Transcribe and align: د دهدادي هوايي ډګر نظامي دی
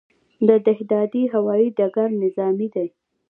د 0.47 0.49
دهدادي 0.65 1.23
هوايي 1.33 1.67
ډګر 1.77 2.09
نظامي 2.23 2.67
دی 2.75 2.87